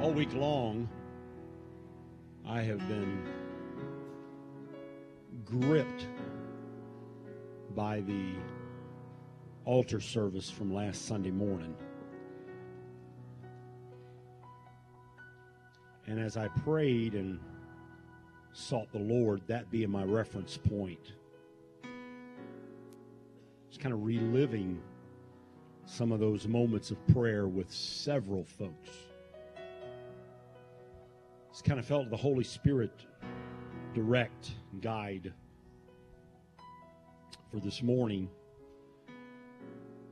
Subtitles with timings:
[0.00, 0.90] All week long,
[2.46, 3.18] I have been
[5.42, 6.06] gripped
[7.74, 8.34] by the
[9.64, 11.74] altar service from last Sunday morning.
[16.06, 17.40] And as I prayed and
[18.52, 21.14] sought the Lord, that being my reference point,
[23.70, 24.78] just kind of reliving
[25.86, 28.90] some of those moments of prayer with several folks.
[31.56, 33.06] Just kind of felt the Holy Spirit
[33.94, 34.50] direct,
[34.82, 35.32] guide
[37.50, 38.28] for this morning.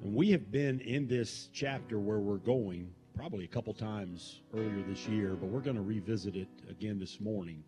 [0.02, 4.82] And we have been in this chapter where we're going probably a couple times earlier
[4.88, 7.62] this year, but we're going to revisit it again this morning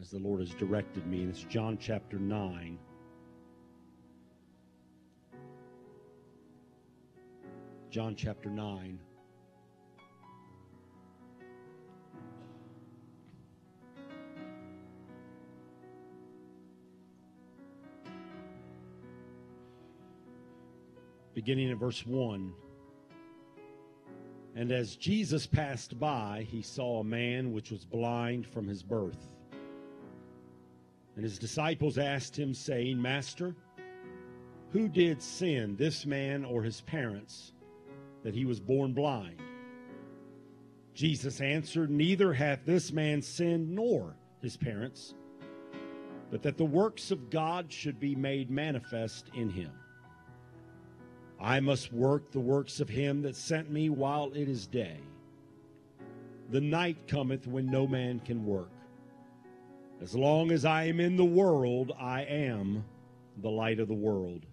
[0.00, 1.20] as the Lord has directed me.
[1.20, 2.78] And it's John chapter 9.
[7.90, 8.98] John chapter 9.
[21.40, 22.52] Beginning at verse 1.
[24.56, 29.26] And as Jesus passed by, he saw a man which was blind from his birth.
[31.14, 33.56] And his disciples asked him, saying, Master,
[34.72, 37.54] who did sin, this man or his parents,
[38.22, 39.40] that he was born blind?
[40.92, 45.14] Jesus answered, Neither hath this man sinned nor his parents,
[46.30, 49.72] but that the works of God should be made manifest in him.
[51.42, 54.98] I must work the works of him that sent me while it is day.
[56.50, 58.70] The night cometh when no man can work.
[60.02, 62.84] As long as I am in the world, I am
[63.38, 64.44] the light of the world.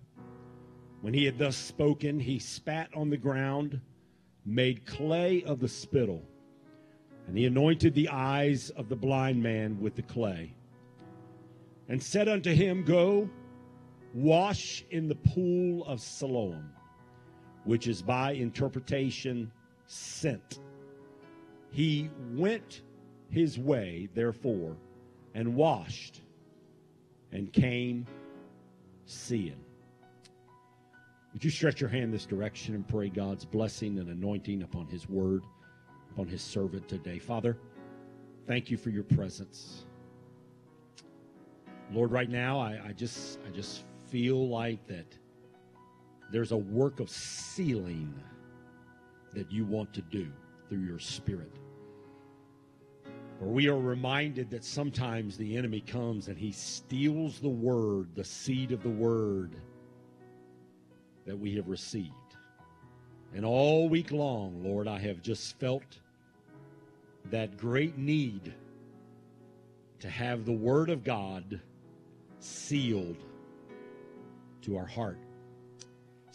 [1.01, 3.81] When he had thus spoken, he spat on the ground,
[4.45, 6.23] made clay of the spittle,
[7.27, 10.53] and he anointed the eyes of the blind man with the clay,
[11.89, 13.29] and said unto him, Go,
[14.13, 16.71] wash in the pool of Siloam
[17.67, 19.51] which is by interpretation
[19.87, 20.59] sent.
[21.69, 22.83] He went
[23.29, 24.77] his way, therefore,
[25.35, 26.21] and washed
[27.33, 28.07] and came
[29.05, 29.59] seeing.
[31.33, 35.09] Would you stretch your hand this direction and pray God's blessing and anointing upon his
[35.09, 35.43] word,
[36.13, 37.19] upon his servant today?
[37.19, 37.57] Father,
[38.47, 39.85] thank you for your presence.
[41.91, 45.17] Lord, right now I, I just I just feel like that
[46.31, 48.13] there's a work of sealing
[49.33, 50.27] that you want to do
[50.67, 51.51] through your spirit.
[53.39, 58.23] For we are reminded that sometimes the enemy comes and he steals the word, the
[58.23, 59.55] seed of the word
[61.25, 62.11] that we have received.
[63.35, 65.99] And all week long, Lord, I have just felt
[67.25, 68.53] that great need
[69.99, 71.59] to have the word of God
[72.39, 73.17] sealed
[74.61, 75.19] to our heart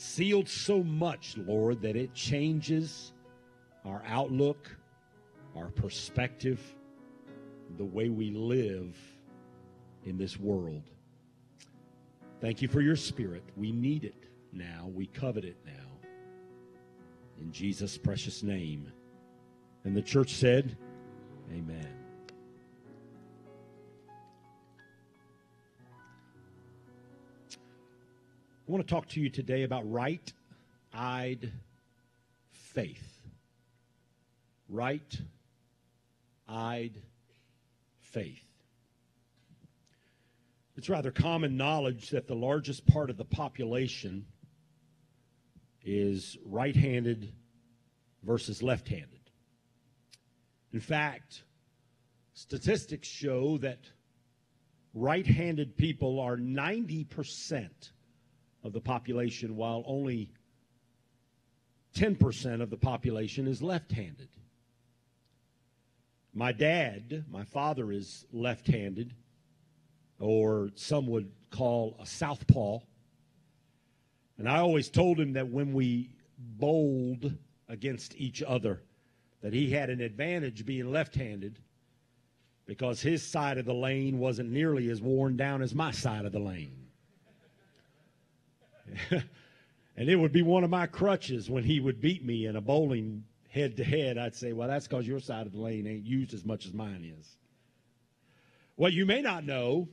[0.02, 3.12] sealed so much, Lord, that it changes
[3.84, 4.68] our outlook,
[5.56, 6.60] our perspective,
[7.78, 8.96] the way we live
[10.04, 10.90] in this world.
[12.40, 13.44] Thank you for your spirit.
[13.56, 14.90] We need it now.
[14.92, 16.08] We covet it now.
[17.40, 18.92] In Jesus' precious name.
[19.84, 20.76] And the church said,
[21.52, 22.01] Amen.
[28.72, 30.32] I want to talk to you today about right
[30.94, 31.52] eyed
[32.52, 33.20] faith.
[34.66, 35.20] Right
[36.48, 36.96] eyed
[38.00, 38.48] faith.
[40.78, 44.24] It's rather common knowledge that the largest part of the population
[45.84, 47.30] is right handed
[48.22, 49.20] versus left handed.
[50.72, 51.42] In fact,
[52.32, 53.80] statistics show that
[54.94, 57.68] right handed people are 90%
[58.64, 60.30] of the population, while only
[61.96, 64.28] 10% of the population is left handed.
[66.34, 69.14] My dad, my father, is left handed,
[70.18, 72.78] or some would call a southpaw.
[74.38, 77.32] And I always told him that when we bowled
[77.68, 78.82] against each other,
[79.42, 81.58] that he had an advantage being left handed
[82.64, 86.32] because his side of the lane wasn't nearly as worn down as my side of
[86.32, 86.81] the lane.
[89.96, 92.60] and it would be one of my crutches when he would beat me in a
[92.60, 94.18] bowling head to head.
[94.18, 96.72] I'd say, well, that's because your side of the lane ain't used as much as
[96.72, 97.36] mine is.
[98.76, 99.88] What you may not know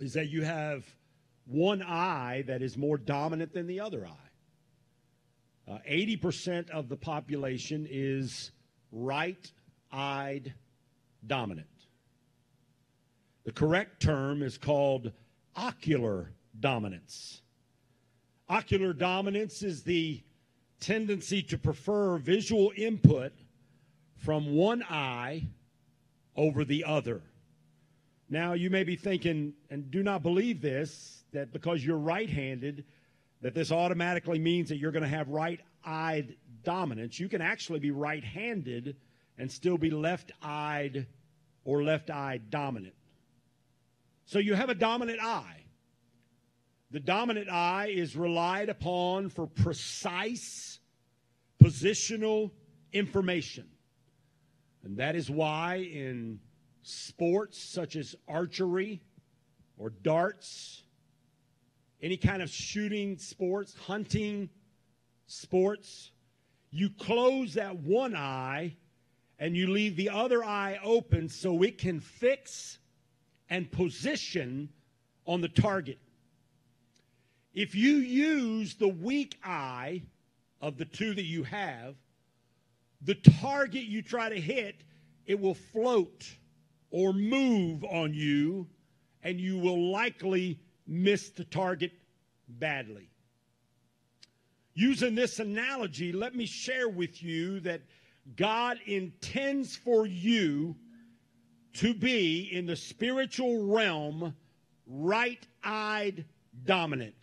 [0.00, 0.84] is that you have
[1.46, 5.70] one eye that is more dominant than the other eye.
[5.70, 8.50] Uh, 80% of the population is
[8.92, 9.50] right
[9.92, 10.54] eyed
[11.26, 11.66] dominant.
[13.44, 15.12] The correct term is called
[15.56, 17.42] ocular dominance.
[18.50, 20.20] Ocular dominance is the
[20.80, 23.32] tendency to prefer visual input
[24.16, 25.46] from one eye
[26.34, 27.22] over the other.
[28.28, 32.84] Now, you may be thinking, and do not believe this, that because you're right handed,
[33.40, 37.20] that this automatically means that you're going to have right eyed dominance.
[37.20, 38.96] You can actually be right handed
[39.38, 41.06] and still be left eyed
[41.64, 42.94] or left eyed dominant.
[44.26, 45.59] So you have a dominant eye.
[46.90, 50.80] The dominant eye is relied upon for precise
[51.62, 52.50] positional
[52.92, 53.68] information.
[54.82, 56.40] And that is why in
[56.82, 59.02] sports such as archery
[59.78, 60.82] or darts,
[62.02, 64.48] any kind of shooting sports, hunting
[65.26, 66.10] sports,
[66.70, 68.74] you close that one eye
[69.38, 72.78] and you leave the other eye open so it can fix
[73.48, 74.70] and position
[75.26, 75.98] on the target.
[77.52, 80.02] If you use the weak eye
[80.60, 81.96] of the two that you have,
[83.02, 84.82] the target you try to hit,
[85.26, 86.28] it will float
[86.90, 88.68] or move on you,
[89.22, 91.92] and you will likely miss the target
[92.48, 93.10] badly.
[94.74, 97.82] Using this analogy, let me share with you that
[98.36, 100.76] God intends for you
[101.74, 104.34] to be in the spiritual realm
[104.86, 106.24] right eyed
[106.64, 107.14] dominant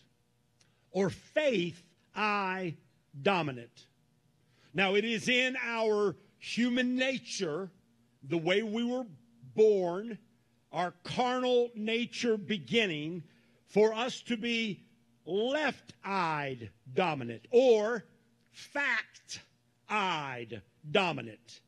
[0.97, 1.83] or faith
[2.15, 2.73] eye
[3.21, 3.85] dominant.
[4.73, 7.69] Now, it is in our human nature,
[8.23, 9.05] the way we were
[9.53, 10.17] born,
[10.71, 13.21] our carnal nature beginning,
[13.67, 14.85] for us to be
[15.27, 18.03] left eyed dominant or
[18.51, 19.41] fact
[19.87, 21.61] eyed dominant.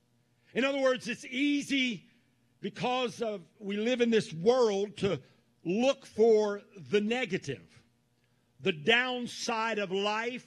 [0.56, 2.04] In other words, it's easy
[2.62, 5.20] because of we live in this world to
[5.64, 7.69] look for the negative.
[8.62, 10.46] The downside of life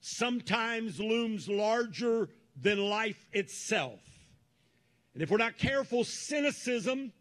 [0.00, 2.28] sometimes looms larger
[2.60, 4.00] than life itself.
[5.14, 7.12] And if we're not careful, cynicism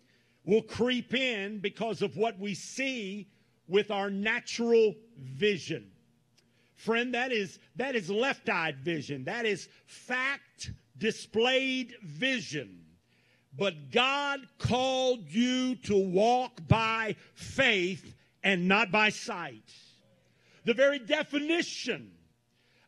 [0.43, 3.27] will creep in because of what we see
[3.67, 5.91] with our natural vision.
[6.75, 9.23] Friend, that is, that is left eyed vision.
[9.23, 12.81] That is fact displayed vision.
[13.57, 19.63] But God called you to walk by faith and not by sight.
[20.65, 22.11] The very definition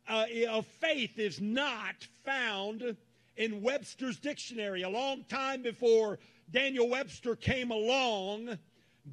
[0.10, 2.98] uh, of faith is not found
[3.36, 4.82] in Webster's dictionary.
[4.82, 6.18] A long time before
[6.50, 8.58] Daniel Webster came along,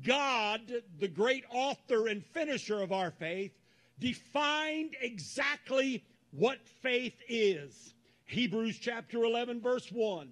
[0.02, 0.60] God,
[0.98, 3.52] the great author and finisher of our faith,
[3.98, 7.92] defined exactly what faith is.
[8.24, 10.28] Hebrews chapter 11, verse 1.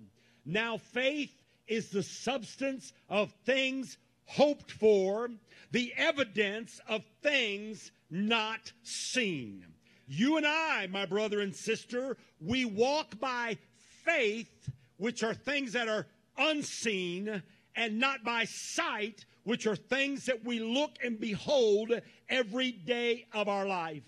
[0.47, 1.35] Now, faith
[1.69, 5.29] is the substance of things hoped for,
[5.71, 9.65] the evidence of things not seen.
[10.07, 13.57] You and I, my brother and sister, we walk by
[14.05, 16.07] faith, which are things that are
[16.37, 17.43] unseen,
[17.75, 21.93] and not by sight, which are things that we look and behold
[22.29, 24.05] every day of our life.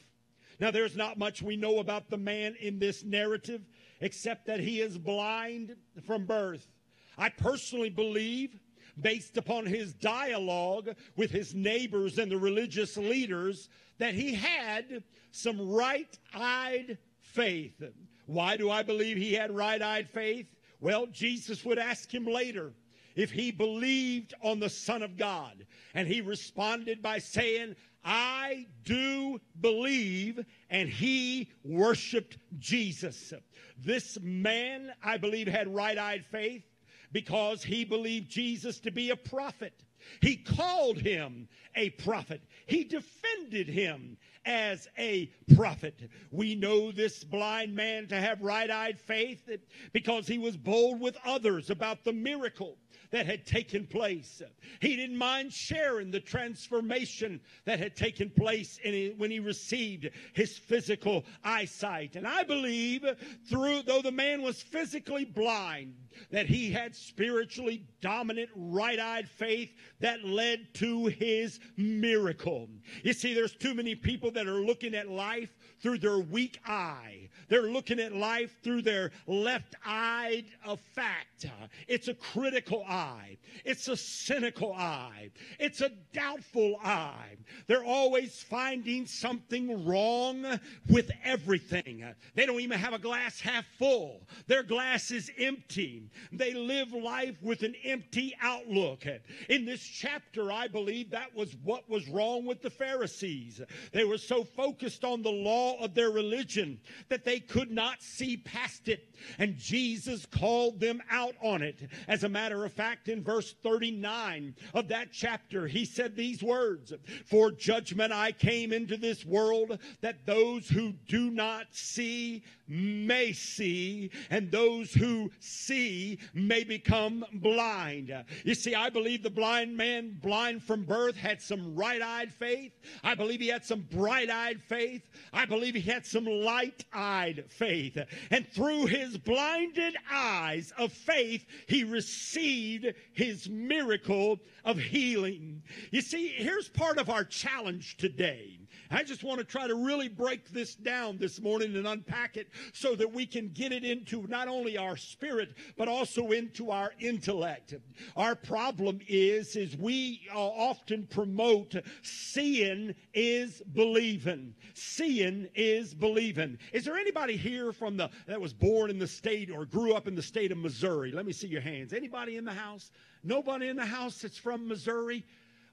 [0.61, 3.63] Now, there's not much we know about the man in this narrative
[4.01, 5.75] except that he is blind
[6.07, 6.69] from birth.
[7.17, 8.59] I personally believe,
[9.01, 15.71] based upon his dialogue with his neighbors and the religious leaders, that he had some
[15.71, 17.83] right eyed faith.
[18.27, 20.47] Why do I believe he had right eyed faith?
[20.81, 22.73] Well, Jesus would ask him later
[23.15, 25.67] if he believed on the Son of God.
[25.95, 33.33] And he responded by saying, I do believe, and he worshiped Jesus.
[33.79, 36.65] This man, I believe, had right eyed faith
[37.13, 39.85] because he believed Jesus to be a prophet.
[40.21, 42.43] He called him a prophet.
[42.67, 45.99] He defended him as a prophet.
[46.31, 49.49] We know this blind man to have right eyed faith
[49.93, 52.79] because he was bold with others about the miracle
[53.11, 54.43] that had taken place.
[54.81, 58.79] He didn't mind sharing the transformation that had taken place
[59.17, 62.17] when he received his physical eyesight.
[62.17, 63.05] And I believe
[63.49, 65.95] through, though the man was physically blind,
[66.31, 72.69] that he had spiritually dominant right eyed faith that led to his miracle.
[73.03, 75.51] You see, there's too many people that are looking at life
[75.85, 77.29] through their weak eye.
[77.51, 81.45] They're looking at life through their left eyed of fact.
[81.87, 83.37] It's a critical eye.
[83.67, 85.31] It's a cynical eye.
[85.61, 87.37] It's a doubtful eye.
[87.67, 92.03] They're always finding something wrong with everything.
[92.35, 94.27] They don't even have a glass half full.
[94.47, 96.11] Their glass is empty.
[96.33, 99.05] They live life with an empty outlook.
[99.51, 103.61] In this chapter, I believe that was what was wrong with the Pharisees.
[103.93, 108.37] They were so focused on the law of their religion that they could not see
[108.37, 109.15] past it.
[109.39, 111.89] And Jesus called them out on it.
[112.09, 116.93] As a matter of fact, in verse 39 of that chapter, he said these words
[117.27, 124.11] For judgment I came into this world that those who do not see may see,
[124.31, 128.13] and those who see may become blind.
[128.45, 132.73] You see, I believe the blind man, blind from birth, had some right eyed faith.
[133.03, 135.03] I believe he had some bright eyed faith.
[135.33, 137.99] I believe he had some light eyed faith.
[138.31, 145.63] And through his blinded eyes of faith, he received his miracle of healing.
[145.91, 148.59] You see, here's part of our challenge today.
[148.95, 152.47] I just want to try to really break this down this morning and unpack it
[152.73, 156.93] so that we can get it into not only our spirit but also into our
[157.01, 157.75] intellect.
[158.17, 164.55] Our problem is is we uh, often promote seeing is believing.
[164.75, 166.57] Seeing is believing.
[166.73, 170.07] Is there anybody here from the that was born in the state or grew up
[170.07, 171.11] in the state of Missouri?
[171.11, 171.93] Let me see your hands.
[171.93, 172.93] Anybody in the house?
[173.25, 175.25] Nobody in the house that's from Missouri?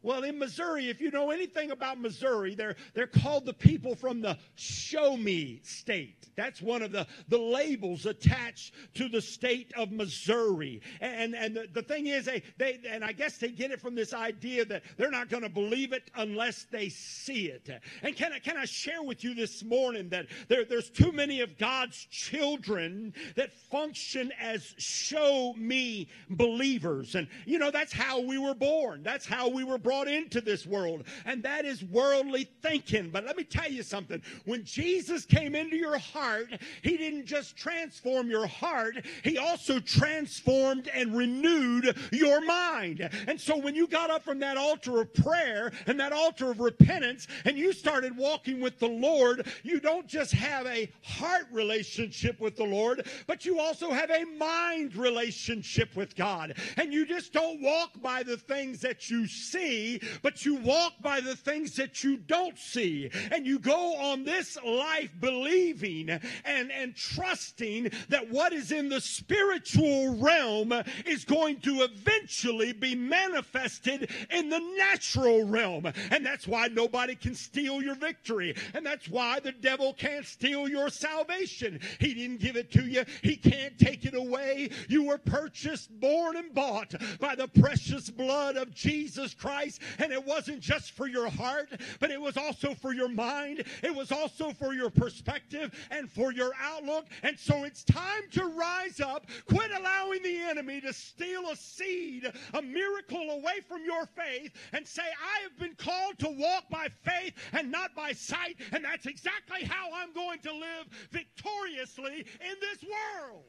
[0.03, 4.21] Well, in Missouri, if you know anything about Missouri, they're, they're called the people from
[4.21, 6.27] the show me state.
[6.35, 10.81] That's one of the, the labels attached to the state of Missouri.
[11.01, 13.93] And, and the, the thing is, they, they, and I guess they get it from
[13.93, 17.69] this idea that they're not going to believe it unless they see it.
[18.01, 21.41] And can I, can I share with you this morning that there, there's too many
[21.41, 27.15] of God's children that function as show me believers.
[27.15, 29.03] And, you know, that's how we were born.
[29.03, 33.09] That's how we were brought into this world, and that is worldly thinking.
[33.09, 34.21] But let me tell you something.
[34.45, 36.47] When Jesus came into your heart,
[36.81, 43.09] he didn't just transform your heart, he also transformed and renewed your mind.
[43.27, 46.61] And so when you got up from that altar of prayer and that altar of
[46.61, 52.39] repentance and you started walking with the Lord, you don't just have a heart relationship
[52.39, 56.55] with the Lord, but you also have a mind relationship with God.
[56.77, 59.80] And you just don't walk by the things that you see
[60.21, 63.09] but you walk by the things that you don't see.
[63.31, 69.01] And you go on this life believing and, and trusting that what is in the
[69.01, 70.73] spiritual realm
[71.05, 75.91] is going to eventually be manifested in the natural realm.
[76.11, 78.55] And that's why nobody can steal your victory.
[78.73, 81.79] And that's why the devil can't steal your salvation.
[81.99, 84.69] He didn't give it to you, he can't take it away.
[84.87, 89.99] You were purchased, born, and bought by the precious blood of Jesus Christ Christ.
[89.99, 93.63] And it wasn't just for your heart, but it was also for your mind.
[93.83, 97.05] It was also for your perspective and for your outlook.
[97.23, 99.27] And so it's time to rise up.
[99.47, 104.87] Quit allowing the enemy to steal a seed, a miracle away from your faith, and
[104.87, 108.57] say, I have been called to walk by faith and not by sight.
[108.71, 113.43] And that's exactly how I'm going to live victoriously in this world.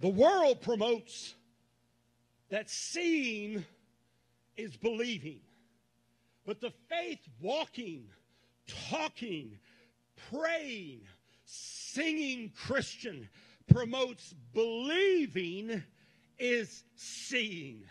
[0.00, 1.34] The world promotes
[2.50, 3.64] that seeing
[4.56, 5.40] is believing.
[6.46, 8.04] But the faith walking,
[8.90, 9.58] talking,
[10.30, 11.00] praying,
[11.44, 13.28] singing Christian
[13.70, 15.82] promotes believing
[16.38, 17.82] is seeing.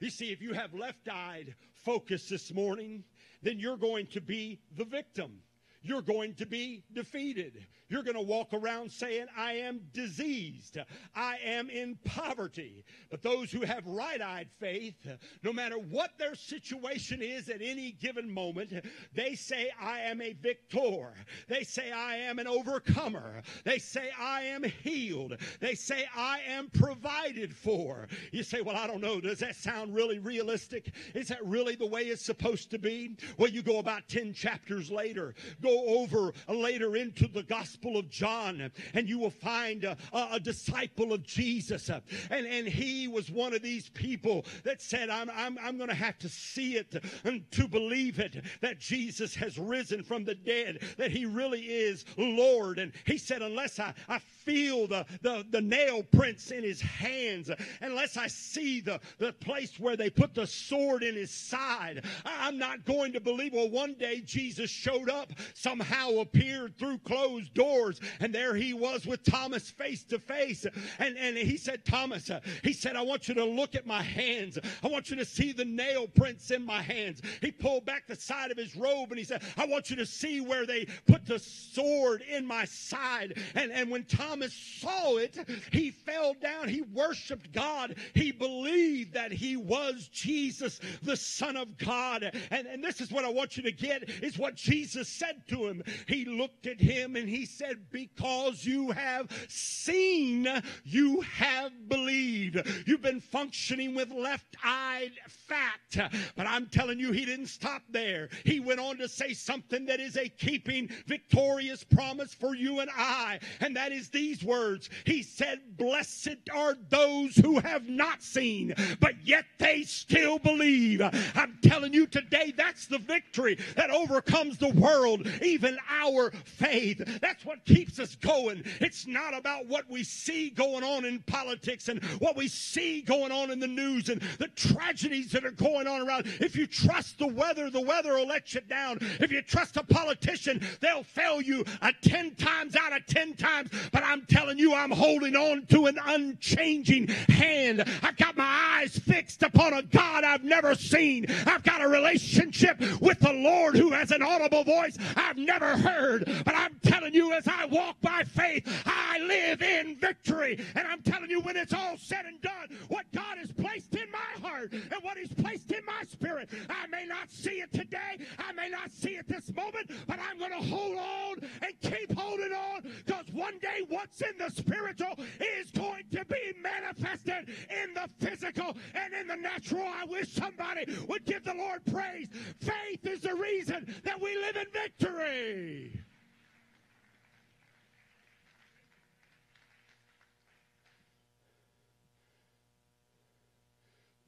[0.00, 3.04] You see, if you have left eyed focus this morning,
[3.42, 5.40] then you're going to be the victim.
[5.86, 7.64] You're going to be defeated.
[7.88, 10.78] You're going to walk around saying, I am diseased.
[11.14, 12.84] I am in poverty.
[13.10, 15.06] But those who have right eyed faith,
[15.44, 18.72] no matter what their situation is at any given moment,
[19.14, 21.12] they say, I am a victor.
[21.48, 23.42] They say, I am an overcomer.
[23.64, 25.36] They say, I am healed.
[25.60, 28.08] They say, I am provided for.
[28.32, 29.20] You say, Well, I don't know.
[29.20, 30.92] Does that sound really realistic?
[31.14, 33.16] Is that really the way it's supposed to be?
[33.38, 38.70] Well, you go about 10 chapters later, go over later into the Gospel of John,
[38.94, 41.90] and you will find a, a disciple of Jesus.
[42.30, 45.94] And, and he was one of these people that said, I'm, I'm, I'm going to
[45.94, 50.82] have to see it and to believe it that Jesus has risen from the dead,
[50.96, 52.78] that he really is Lord.
[52.78, 57.50] And he said, Unless I, I feel the, the, the nail prints in his hands,
[57.82, 62.56] unless I see the, the place where they put the sword in his side, I'm
[62.56, 63.52] not going to believe.
[63.52, 69.04] Well, one day Jesus showed up, somehow appeared through closed doors, and there he was
[69.04, 70.64] with Thomas face to face.
[70.98, 72.30] And, and he said, Thomas,
[72.62, 74.58] he said, I want you to look at my hands.
[74.82, 77.20] I want you to see the nail prints in my hands.
[77.40, 80.06] He pulled back the side of his robe and he said, I want you to
[80.06, 83.38] see where they put the sword in my side.
[83.56, 85.38] And, and when Thomas saw it,
[85.72, 86.68] he fell down.
[86.68, 87.96] He worshiped God.
[88.14, 92.30] He believed that he was Jesus, the Son of God.
[92.50, 95.66] And, and this is what I want you to get is what Jesus said to
[95.66, 95.82] him.
[96.06, 100.48] He looked at him and he said, Because you have seen,
[100.84, 102.60] you have believed.
[102.86, 105.98] You've been functioning with left eyed fact.
[106.36, 108.28] But I'm telling you, he didn't stop there.
[108.44, 112.90] He went on to say something that is a keeping victorious promise for you and
[112.96, 113.38] I.
[113.60, 114.90] And that is these words.
[115.04, 121.00] He said, Blessed are those who have not seen, but yet they still believe.
[121.34, 127.20] I'm telling you today, that's the victory that overcomes the world, even our faith.
[127.20, 128.64] That's what keeps us going.
[128.80, 133.30] It's not about what we see going on in politics and what we see going
[133.30, 136.26] on in the news and the tragedies that are going on around.
[136.40, 138.98] If you trust the weather, the weather will let you down.
[139.20, 143.70] If you trust a politician, they'll fail you a 10 times out of 10 times.
[143.92, 147.84] But I'm telling you, I'm holding on to an unchanging hand.
[148.02, 151.26] I've got my eyes fixed upon a God I've never seen.
[151.46, 156.24] I've got a relationship with the Lord who has an audible voice I've never heard.
[156.44, 160.64] But I'm telling you, as I walk by faith, I live in victory.
[160.74, 164.06] And I'm telling you, when it's all said and done, what God has placed in
[164.10, 168.18] my heart and what He's placed in my spirit, I may not see it today,
[168.38, 172.16] I may not see it this moment, but I'm going to hold on and keep
[172.16, 175.14] holding on because one day what's in the spiritual
[175.58, 179.82] is going to be manifested in the physical and in the natural.
[179.82, 182.28] I wish somebody would give the Lord praise.
[182.60, 186.00] Faith is the reason that we live in victory.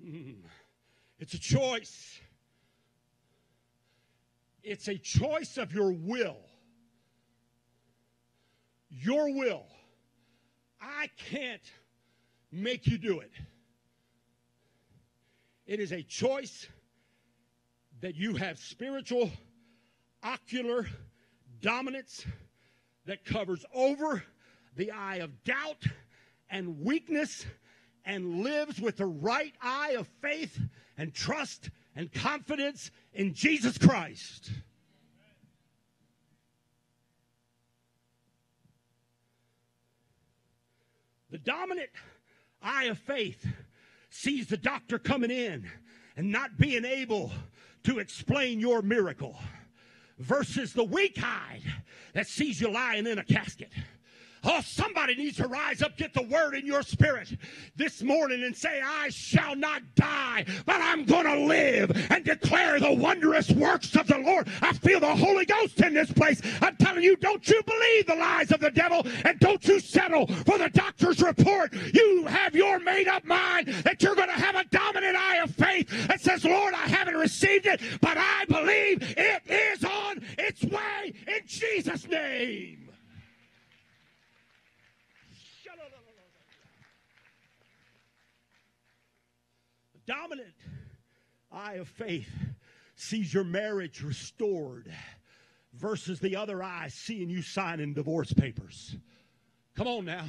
[0.05, 0.37] Mm.
[1.21, 2.21] It's a choice.
[4.65, 6.48] It's a choice of your will.
[8.91, 9.67] Your will.
[10.81, 11.63] I can't
[12.51, 13.33] make you do it.
[15.67, 16.67] It is a choice
[18.01, 19.31] that you have spiritual,
[20.23, 20.87] ocular
[21.61, 22.25] dominance
[23.07, 24.23] that covers over
[24.77, 25.85] the eye of doubt
[26.49, 27.45] and weakness
[28.05, 30.59] and lives with the right eye of faith
[30.97, 34.51] and trust and confidence in Jesus Christ.
[41.31, 41.91] The dominant
[42.63, 43.47] eye of faith
[44.11, 45.69] sees the doctor coming in
[46.17, 47.33] and not being able
[47.85, 49.37] to explain your miracle
[50.19, 51.63] versus the weak eyed
[52.15, 53.73] that sees you lying in a casket.
[54.45, 57.37] Oh, somebody needs to rise up, get the word in your spirit
[57.77, 62.79] this morning and say, I shall not die, but I'm going to live and declare
[62.79, 64.49] the wondrous works of the Lord.
[64.63, 66.41] I feel the Holy Ghost in this place.
[66.61, 70.27] I'm telling you, don't you believe the lies of the devil and don't you settle
[70.27, 71.73] for the doctor's report.
[71.95, 75.51] You have your made up mind that you're going to have a dominant eye of
[75.51, 80.63] faith that says, Lord, I haven't received it, but I believe it is on its
[80.65, 82.88] way in Jesus' name.
[90.09, 90.55] Dominant
[91.53, 92.33] eye of faith
[92.97, 94.91] sees your marriage restored
[95.75, 98.97] versus the other eye seeing you signing divorce papers.
[99.77, 100.25] Come on now.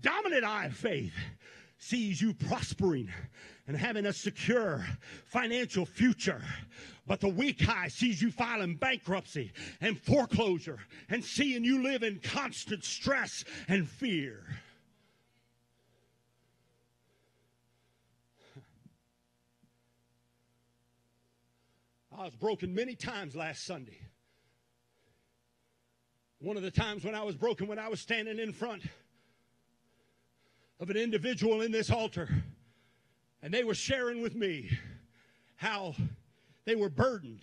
[0.00, 1.12] Dominant eye of faith
[1.78, 3.10] sees you prospering
[3.66, 4.86] and having a secure
[5.26, 6.42] financial future.
[7.06, 10.78] But the weak eye sees you filing bankruptcy and foreclosure
[11.10, 14.44] and seeing you live in constant stress and fear.
[22.16, 23.98] I was broken many times last Sunday.
[26.38, 28.84] One of the times when I was broken, when I was standing in front
[30.78, 32.28] of an individual in this altar,
[33.42, 34.70] and they were sharing with me
[35.56, 35.96] how
[36.66, 37.42] they were burdened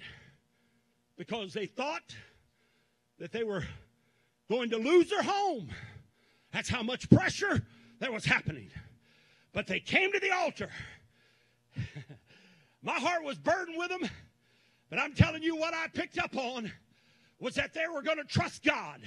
[1.17, 2.15] because they thought
[3.19, 3.65] that they were
[4.49, 5.69] going to lose their home.
[6.53, 7.61] That's how much pressure
[7.99, 8.69] that was happening.
[9.51, 10.69] But they came to the altar.
[12.81, 14.09] My heart was burdened with them,
[14.91, 16.71] but I'm telling you what I picked up on
[17.39, 18.99] was that they were going to trust God.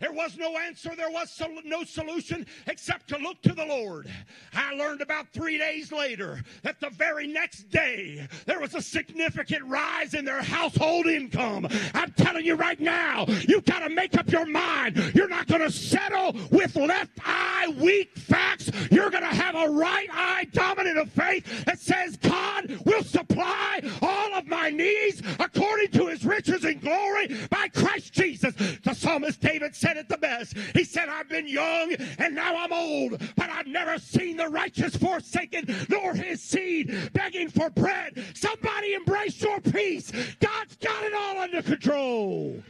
[0.00, 0.92] There was no answer.
[0.96, 4.10] There was no solution except to look to the Lord.
[4.54, 9.64] I learned about three days later that the very next day there was a significant
[9.66, 11.68] rise in their household income.
[11.94, 14.96] I'm telling you right now, you've got to make up your mind.
[15.14, 18.70] You're not going to settle with left eye weak facts.
[18.90, 23.80] You're going to have a right eye dominant of faith that says, God will supply
[24.00, 28.54] all of my needs according to his riches and glory by Christ Jesus.
[28.82, 30.56] The psalmist David said, said it the best.
[30.74, 34.94] He said, I've been young and now I'm old, but I've never seen the righteous
[34.96, 38.24] forsaken, nor his seed begging for bread.
[38.34, 40.12] Somebody embrace your peace.
[40.38, 42.62] God's got it all under control.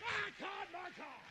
[0.00, 1.22] My God, my God.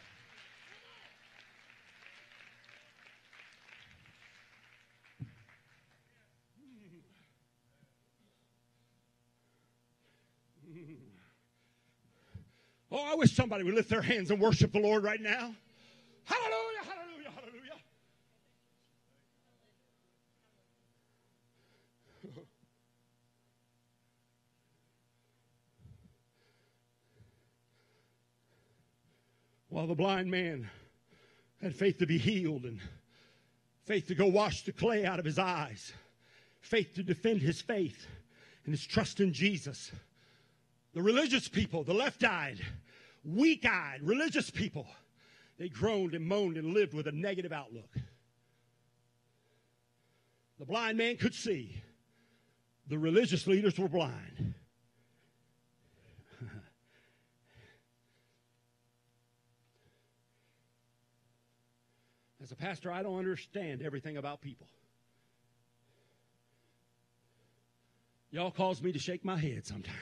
[12.92, 15.56] Oh, I wish somebody would lift their hands and worship the Lord right now.
[16.26, 17.80] Hallelujah, hallelujah, hallelujah.
[29.70, 30.70] While the blind man
[31.62, 32.82] had faith to be healed and
[33.86, 35.94] faith to go wash the clay out of his eyes,
[36.60, 38.06] faith to defend his faith
[38.66, 39.94] and his trust in Jesus.
[40.94, 42.60] The religious people, the left eyed,
[43.24, 44.88] weak eyed, religious people,
[45.58, 47.96] they groaned and moaned and lived with a negative outlook.
[50.60, 51.82] The blind man could see,
[52.88, 54.54] the religious leaders were blind.
[62.44, 64.68] As a pastor, I don't understand everything about people.
[68.32, 69.98] Y'all cause me to shake my head sometimes.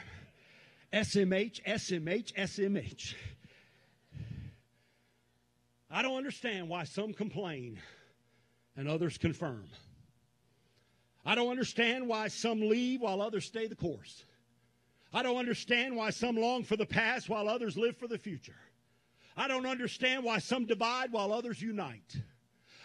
[0.92, 3.14] SMH, SMH, SMH.
[5.92, 7.80] I don't understand why some complain
[8.76, 9.66] and others confirm.
[11.26, 14.24] I don't understand why some leave while others stay the course.
[15.14, 18.56] I don't understand why some long for the past while others live for the future.
[19.36, 22.16] I don't understand why some divide while others unite.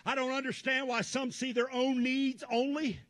[0.07, 3.01] I don't understand why some see their own needs only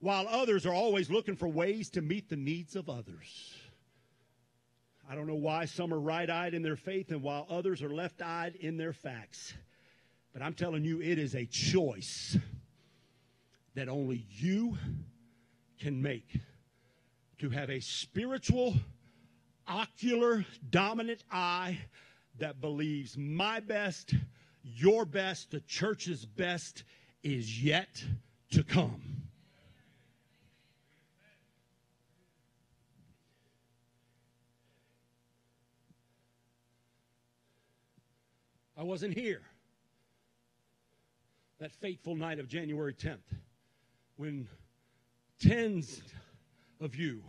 [0.00, 3.54] while others are always looking for ways to meet the needs of others.
[5.08, 7.94] I don't know why some are right eyed in their faith and while others are
[7.94, 9.54] left eyed in their facts.
[10.32, 12.36] But I'm telling you, it is a choice
[13.74, 14.76] that only you
[15.78, 16.40] can make
[17.38, 18.74] to have a spiritual,
[19.68, 21.78] ocular, dominant eye
[22.38, 24.14] that believes my best,
[24.62, 26.84] your best, the church's best
[27.22, 28.02] is yet
[28.50, 29.15] to come.
[38.76, 39.42] I wasn't here.
[41.58, 43.34] That fateful night of January 10th
[44.16, 44.46] when
[45.40, 46.02] tens
[46.80, 47.22] of you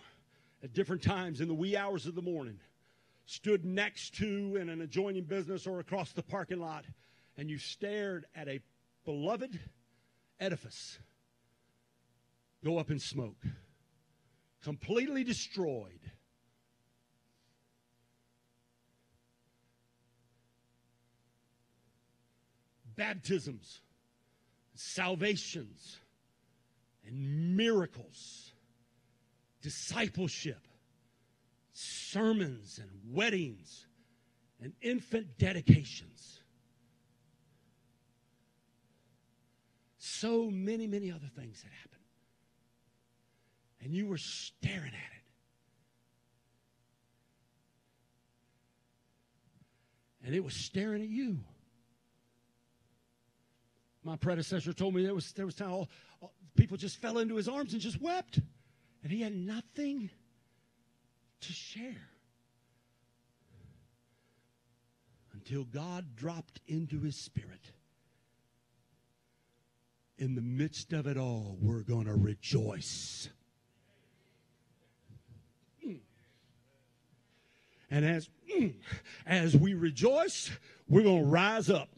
[0.63, 2.59] at different times in the wee hours of the morning
[3.25, 6.85] stood next to in an adjoining business or across the parking lot
[7.37, 8.59] and you stared at a
[9.05, 9.59] beloved
[10.39, 10.99] edifice
[12.63, 13.41] go up in smoke,
[14.61, 15.99] completely destroyed
[22.97, 23.81] baptisms,
[24.73, 25.97] salvations,
[27.05, 28.51] and miracles,
[29.61, 30.67] discipleship,
[31.71, 33.87] sermons, and weddings,
[34.61, 36.41] and infant dedications.
[39.99, 42.01] So many, many other things that happened.
[43.81, 45.23] And you were staring at it.
[50.25, 51.37] And it was staring at you.
[54.07, 55.89] My predecessor told me there was there was time all,
[56.55, 58.39] people just fell into his arms and just wept,
[59.03, 60.09] and he had nothing
[61.41, 62.07] to share
[65.33, 67.73] until God dropped into his spirit.
[70.17, 73.27] In the midst of it all, we're going to rejoice.
[77.91, 78.29] And as,
[79.25, 80.49] as we rejoice,
[80.87, 81.89] we're going to rise up.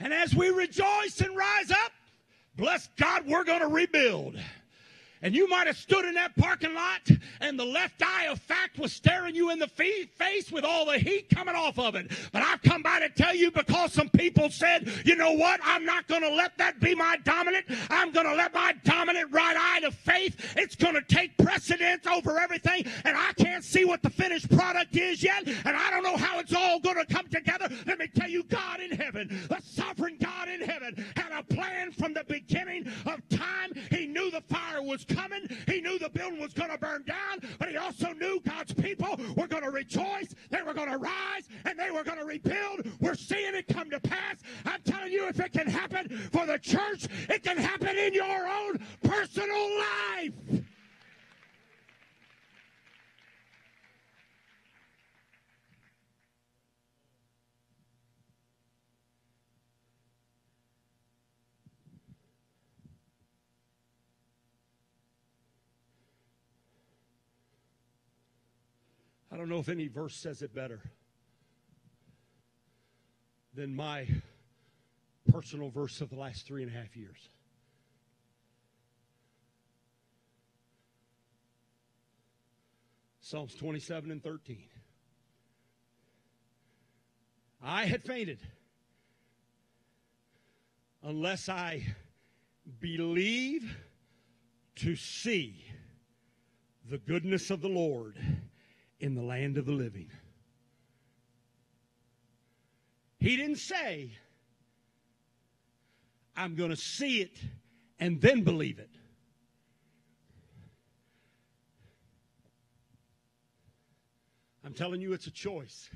[0.00, 1.92] And as we rejoice and rise up,
[2.56, 4.36] bless God, we're going to rebuild.
[5.22, 7.08] And you might have stood in that parking lot
[7.40, 10.98] and the left eye of fact was staring you in the face with all the
[10.98, 12.10] heat coming off of it.
[12.32, 15.60] But I've come by to tell you because some people said, you know what?
[15.62, 17.66] I'm not going to let that be my dominant.
[17.90, 20.54] I'm going to let my dominant right eye of faith.
[20.56, 22.86] It's going to take precedence over everything.
[23.04, 25.46] And I can't see what the finished product is yet.
[25.46, 27.68] And I don't know how it's all going to come together.
[27.86, 31.92] Let me tell you, God in heaven, the sovereign God in heaven, had a plan
[31.92, 33.72] from the beginning of time.
[33.90, 35.48] He knew the fire was coming.
[35.66, 39.18] He knew the building was going to burn down, but he also knew God's people
[39.36, 42.86] were going to rejoice, they were going to rise, and they were going to rebuild.
[43.00, 44.38] We're seeing it come to pass.
[44.64, 48.48] I'm telling you, if it can happen for the church, it can happen in your
[48.48, 50.62] own personal life.
[69.29, 70.82] I don't know if any verse says it better
[73.54, 74.06] than my
[75.32, 77.16] personal verse of the last three and a half years.
[83.22, 84.62] Psalms 27 and 13.
[87.62, 88.40] I had fainted
[91.02, 91.86] unless I
[92.78, 93.74] believe
[94.76, 95.64] to see
[96.90, 98.18] the goodness of the Lord
[99.00, 100.10] in the land of the living.
[103.18, 104.12] He didn't say,
[106.36, 107.36] I'm going to see it
[107.98, 108.90] and then believe it.
[114.64, 115.90] I'm telling you, it's a choice.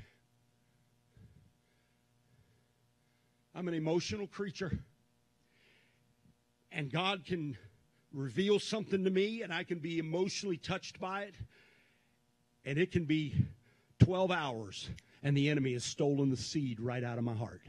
[3.53, 4.79] I'm an emotional creature,
[6.73, 7.57] and God can
[8.11, 11.35] reveal something to me, and I can be emotionally touched by it
[12.65, 13.35] and it can be
[13.99, 14.89] 12 hours,
[15.23, 17.61] and the enemy has stolen the seed right out of my heart.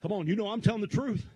[0.00, 1.26] Come on, you know I'm telling the truth.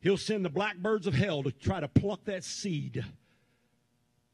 [0.00, 3.04] He'll send the blackbirds of hell to try to pluck that seed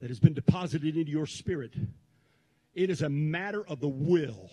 [0.00, 1.74] that has been deposited into your spirit.
[2.74, 4.50] It is a matter of the will,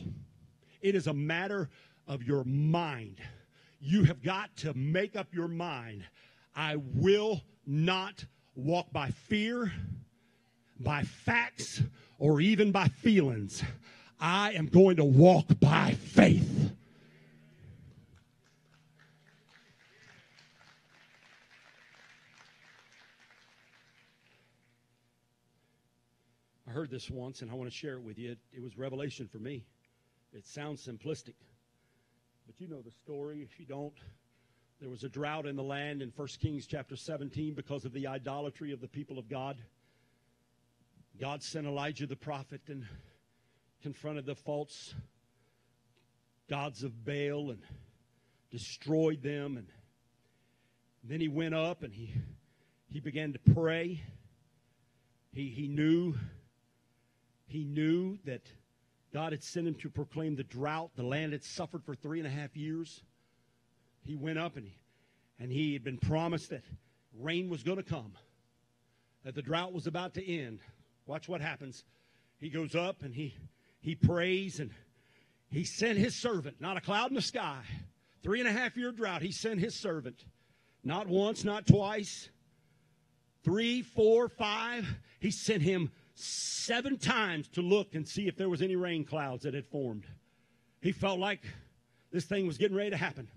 [0.82, 1.70] it is a matter
[2.08, 3.18] of your mind.
[3.82, 6.04] You have got to make up your mind.
[6.54, 9.72] I will not walk by fear
[10.80, 11.82] by facts
[12.18, 13.64] or even by feelings.
[14.20, 16.72] I am going to walk by faith.
[26.68, 28.32] I heard this once and I want to share it with you.
[28.32, 29.66] It, it, was revelation for me.
[30.34, 31.34] It sounds simplistic,
[32.46, 33.42] but you know the story.
[33.42, 33.98] If you don't,
[34.80, 38.06] there was a drought in the land in 1 Kings chapter 17 because of the
[38.06, 39.58] idolatry of the people of God.
[41.20, 42.86] God sent Elijah the prophet and
[43.84, 44.94] confronted the false
[46.50, 47.62] gods of Baal and
[48.52, 49.58] destroyed them.
[49.58, 49.68] And
[51.04, 52.14] then he went up and he,
[52.88, 54.02] he began to pray.
[55.34, 56.16] He, he knew
[57.48, 58.44] he knew that
[59.12, 60.92] God had sent him to proclaim the drought.
[60.96, 63.04] The land had suffered for three and a half years.
[64.06, 64.78] He went up and he,
[65.40, 66.64] and he had been promised that
[67.20, 68.14] rain was going to come,
[69.26, 70.60] that the drought was about to end.
[71.10, 71.86] Watch what happens.
[72.38, 73.34] He goes up and he
[73.82, 74.70] he prays and
[75.50, 77.64] he sent his servant, not a cloud in the sky.
[78.22, 79.24] Three and a half year drought.
[79.24, 80.24] He sent his servant.
[80.84, 82.30] Not once, not twice.
[83.44, 84.88] Three, four, five.
[85.20, 89.46] He sent him seven times to look and see if there was any rain clouds
[89.46, 90.06] that had formed.
[90.80, 91.42] He felt like
[92.12, 93.28] this thing was getting ready to happen.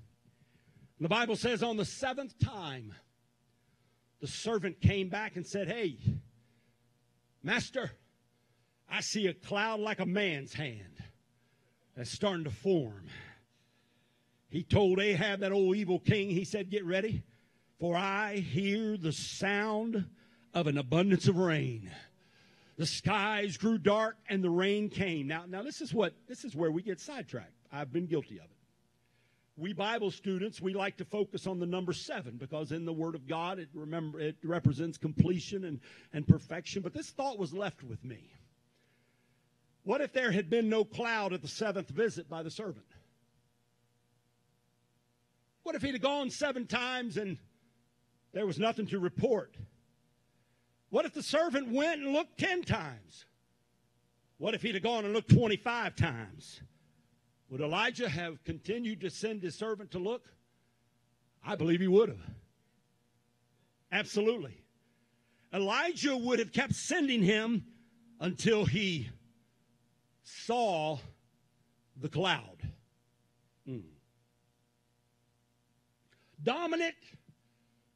[1.00, 2.92] The Bible says on the seventh time,
[4.20, 5.96] the servant came back and said, Hey,
[7.42, 7.90] Master,
[8.88, 11.02] I see a cloud like a man's hand
[11.96, 13.06] that's starting to form.
[14.48, 17.22] He told Ahab, that old evil king, he said, Get ready,
[17.80, 20.04] for I hear the sound
[20.54, 21.90] of an abundance of rain.
[22.76, 25.26] The skies grew dark and the rain came.
[25.26, 27.52] Now, now this is what this is where we get sidetracked.
[27.72, 28.61] I've been guilty of it
[29.56, 33.14] we Bible students, we like to focus on the number seven because in the Word
[33.14, 35.80] of God it remember it represents completion and,
[36.12, 36.82] and perfection.
[36.82, 38.32] But this thought was left with me.
[39.84, 42.86] What if there had been no cloud at the seventh visit by the servant?
[45.64, 47.36] What if he'd have gone seven times and
[48.32, 49.56] there was nothing to report?
[50.88, 53.26] What if the servant went and looked ten times?
[54.38, 56.62] What if he'd have gone and looked 25 times?
[57.52, 60.24] Would Elijah have continued to send his servant to look?
[61.44, 62.30] I believe he would have.
[63.92, 64.56] Absolutely.
[65.52, 67.66] Elijah would have kept sending him
[68.20, 69.10] until he
[70.22, 70.96] saw
[72.00, 72.56] the cloud.
[73.68, 73.82] Mm.
[76.42, 76.94] Dominant,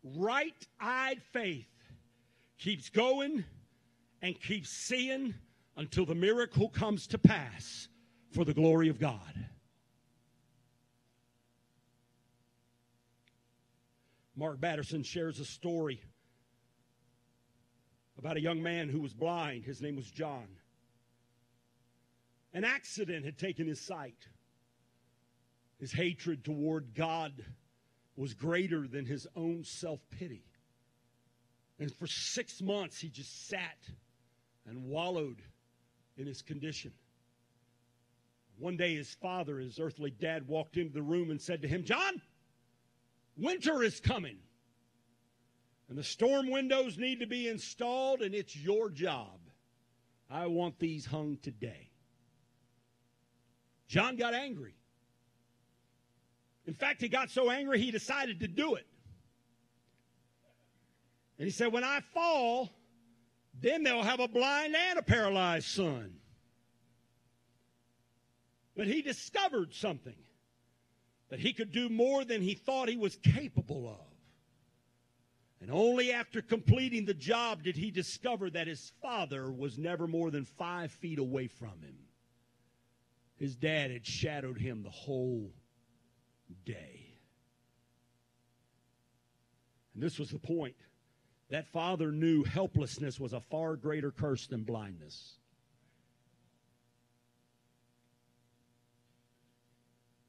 [0.04, 1.72] right eyed faith
[2.58, 3.42] keeps going
[4.20, 5.32] and keeps seeing
[5.78, 7.88] until the miracle comes to pass
[8.36, 9.46] for the glory of God.
[14.36, 16.02] Mark Batterson shares a story
[18.18, 19.64] about a young man who was blind.
[19.64, 20.48] His name was John.
[22.52, 24.28] An accident had taken his sight.
[25.80, 27.32] His hatred toward God
[28.16, 30.44] was greater than his own self pity.
[31.78, 33.78] And for six months, he just sat
[34.66, 35.40] and wallowed
[36.18, 36.92] in his condition.
[38.58, 41.84] One day, his father, his earthly dad, walked into the room and said to him,
[41.84, 42.22] John,
[43.36, 44.38] winter is coming.
[45.88, 49.38] And the storm windows need to be installed, and it's your job.
[50.30, 51.90] I want these hung today.
[53.86, 54.74] John got angry.
[56.66, 58.86] In fact, he got so angry he decided to do it.
[61.38, 62.70] And he said, When I fall,
[63.60, 66.14] then they'll have a blind and a paralyzed son.
[68.76, 70.16] But he discovered something
[71.30, 74.06] that he could do more than he thought he was capable of.
[75.60, 80.30] And only after completing the job did he discover that his father was never more
[80.30, 81.96] than five feet away from him.
[83.36, 85.50] His dad had shadowed him the whole
[86.64, 87.06] day.
[89.94, 90.76] And this was the point.
[91.48, 95.38] That father knew helplessness was a far greater curse than blindness.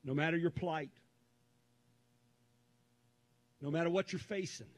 [0.08, 0.90] No matter your plight,
[3.62, 4.70] no matter what you're facing,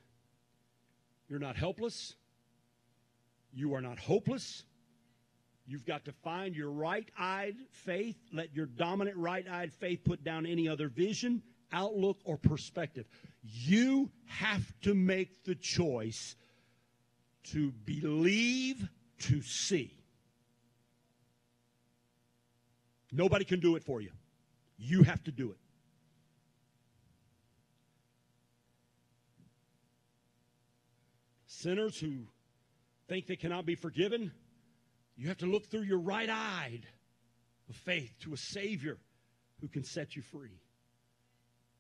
[1.28, 2.16] you're not helpless.
[3.54, 4.64] You are not hopeless.
[5.68, 8.18] You've got to find your right eyed faith.
[8.34, 13.06] Let your dominant right eyed faith put down any other vision, outlook, or perspective.
[13.44, 16.36] You have to make the choice
[17.52, 18.90] to believe
[19.20, 19.94] to see.
[23.12, 24.10] Nobody can do it for you.
[24.80, 25.58] You have to do it.
[31.48, 32.20] Sinners who
[33.10, 34.32] think they cannot be forgiven,
[35.18, 36.80] you have to look through your right eye
[37.68, 38.98] of faith to a Savior
[39.60, 40.62] who can set you free.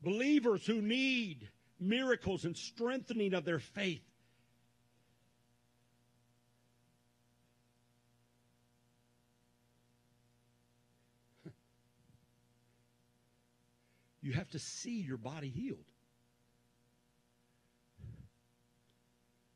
[0.01, 1.47] Believers who need
[1.79, 4.03] miracles and strengthening of their faith.
[14.29, 15.89] You have to see your body healed.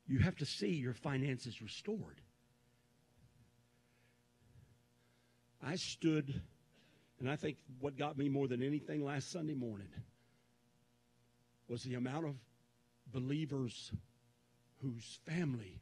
[0.07, 2.19] You have to see your finances restored.
[5.61, 6.41] I stood,
[7.19, 9.89] and I think what got me more than anything last Sunday morning
[11.67, 12.33] was the amount of
[13.11, 13.91] believers
[14.81, 15.81] whose family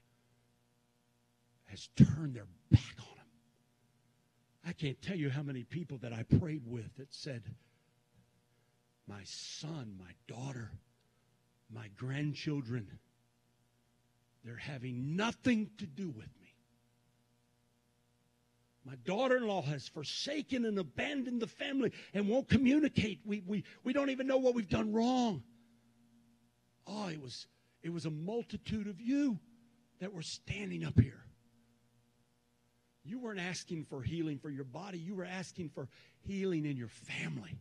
[1.68, 3.26] has turned their back on them.
[4.68, 7.44] I can't tell you how many people that I prayed with that said,
[9.12, 10.71] My son, my daughter,
[11.69, 12.88] my grandchildren,
[14.45, 16.56] they're having nothing to do with me.
[18.86, 23.19] My daughter in law has forsaken and abandoned the family and won't communicate.
[23.26, 25.43] We, we, we don't even know what we've done wrong.
[26.88, 27.47] Oh, it was,
[27.84, 29.38] it was a multitude of you
[30.00, 31.26] that were standing up here.
[33.04, 35.89] You weren't asking for healing for your body, you were asking for
[36.21, 37.60] healing in your family.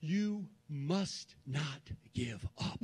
[0.00, 1.80] You must not
[2.14, 2.82] give up.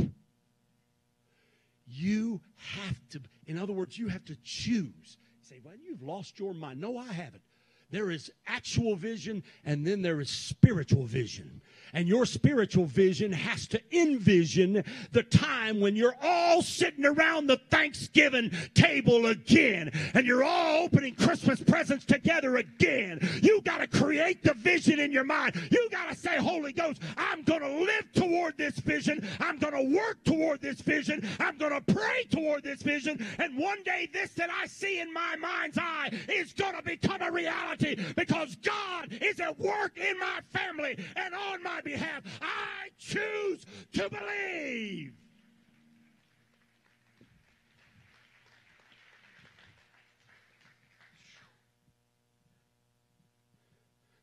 [1.86, 5.16] You have to, in other words, you have to choose.
[5.38, 6.80] You say, well, you've lost your mind.
[6.80, 7.42] No, I haven't.
[7.90, 11.62] There is actual vision and then there is spiritual vision.
[11.92, 17.60] And your spiritual vision has to envision the time when you're all sitting around the
[17.70, 23.20] Thanksgiving table again and you're all opening Christmas presents together again.
[23.40, 25.54] You got to create the vision in your mind.
[25.70, 29.26] You got to say, Holy Ghost, I'm going to live toward this vision.
[29.38, 31.26] I'm going to work toward this vision.
[31.38, 33.24] I'm going to pray toward this vision.
[33.38, 37.22] And one day, this that I see in my mind's eye is going to become
[37.22, 37.75] a reality
[38.16, 42.22] because God is at work in my family and on my behalf.
[42.40, 45.12] I choose to believe.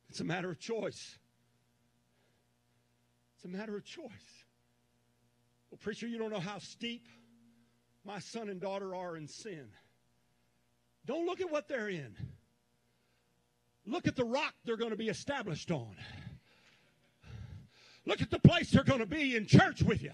[0.09, 1.17] It's a matter of choice.
[3.35, 4.45] It's a matter of choice.
[5.71, 7.07] Well, preacher, you don't know how steep
[8.05, 9.69] my son and daughter are in sin.
[11.05, 12.15] Don't look at what they're in.
[13.85, 15.95] Look at the rock they're going to be established on.
[18.05, 20.11] Look at the place they're going to be in church with you.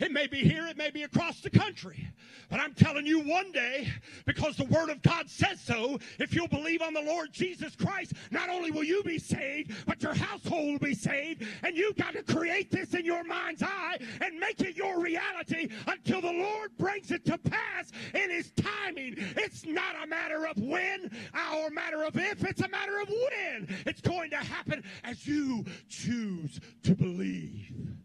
[0.00, 2.08] It may be here, it may be across the country.
[2.50, 3.92] But I'm telling you one day,
[4.24, 8.12] because the Word of God says so, if you'll believe on the Lord Jesus Christ,
[8.30, 11.44] not only will you be saved, but your household will be saved.
[11.62, 15.68] And you've got to create this in your mind's eye and make it your reality
[15.86, 19.16] until the Lord brings it to pass in His timing.
[19.36, 23.00] It's not a matter of when uh, or a matter of if, it's a matter
[23.00, 27.97] of when it's going to happen as you choose to believe.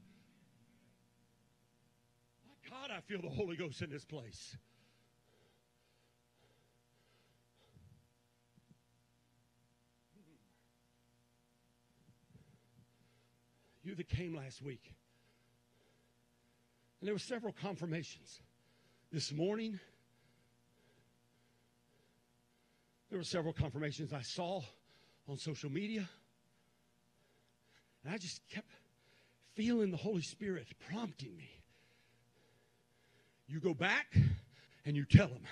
[2.93, 4.55] I feel the Holy Ghost in this place.
[13.83, 14.93] You that came last week.
[17.01, 18.39] And there were several confirmations.
[19.11, 19.79] This morning,
[23.09, 24.61] there were several confirmations I saw
[25.27, 26.07] on social media.
[28.03, 28.69] And I just kept
[29.55, 31.62] feeling the Holy Spirit prompting me
[33.53, 34.15] you go back
[34.85, 35.43] and you tell them,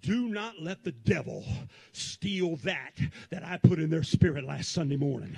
[0.00, 1.44] do not let the devil
[1.92, 2.92] steal that
[3.30, 5.36] that I put in their spirit last Sunday morning.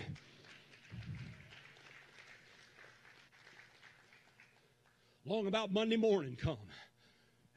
[5.25, 6.59] Long about Monday morning come,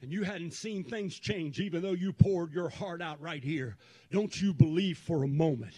[0.00, 3.76] and you hadn't seen things change, even though you poured your heart out right here.
[4.10, 5.74] Don't you believe for a moment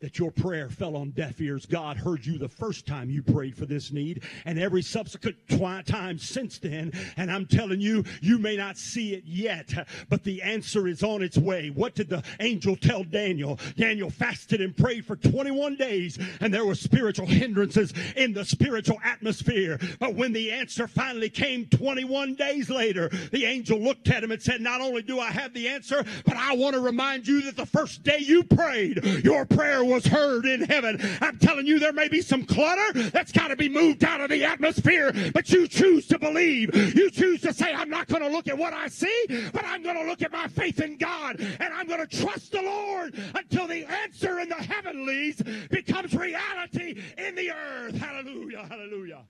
[0.00, 1.66] that your prayer fell on deaf ears.
[1.66, 5.82] God heard you the first time you prayed for this need and every subsequent twi-
[5.82, 6.92] time since then.
[7.16, 9.72] And I'm telling you, you may not see it yet,
[10.08, 11.70] but the answer is on its way.
[11.70, 13.58] What did the angel tell Daniel?
[13.76, 18.98] Daniel fasted and prayed for 21 days and there were spiritual hindrances in the spiritual
[19.04, 19.78] atmosphere.
[19.98, 24.42] But when the answer finally came 21 days later, the angel looked at him and
[24.42, 27.56] said, not only do I have the answer, but I want to remind you that
[27.56, 31.00] the first day you prayed, your prayer was heard in heaven.
[31.20, 34.30] I'm telling you, there may be some clutter that's got to be moved out of
[34.30, 36.74] the atmosphere, but you choose to believe.
[36.94, 39.82] You choose to say, I'm not going to look at what I see, but I'm
[39.82, 43.14] going to look at my faith in God, and I'm going to trust the Lord
[43.34, 47.96] until the answer in the heavenlies becomes reality in the earth.
[47.96, 49.20] Hallelujah, hallelujah.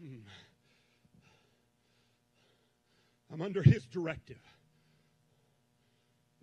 [0.00, 0.16] Hmm.
[3.32, 4.40] I'm under his directive.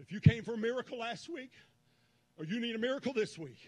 [0.07, 1.51] If you came for a miracle last week,
[2.37, 3.67] or you need a miracle this week,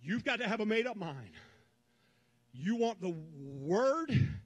[0.00, 1.32] you've got to have a made up mind.
[2.52, 4.38] You want the word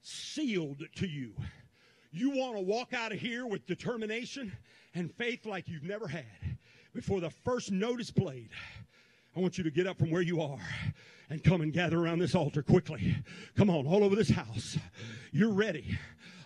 [0.00, 1.34] sealed to you.
[2.10, 4.56] You want to walk out of here with determination
[4.94, 6.24] and faith like you've never had.
[6.94, 8.48] Before the first note is played,
[9.36, 10.58] I want you to get up from where you are
[11.28, 13.14] and come and gather around this altar quickly.
[13.56, 14.78] Come on, all over this house.
[15.32, 15.98] You're ready.